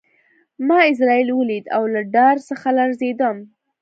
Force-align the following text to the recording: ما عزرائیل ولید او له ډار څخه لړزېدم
ما 0.67 0.75
عزرائیل 0.89 1.29
ولید 1.39 1.65
او 1.75 1.83
له 1.93 2.01
ډار 2.13 2.35
څخه 2.49 2.67
لړزېدم 2.77 3.37